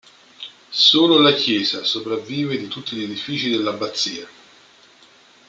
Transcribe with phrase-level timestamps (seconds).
[0.79, 4.27] Solo la chiesa sopravvive di tutti gli edifici dell'abbazia.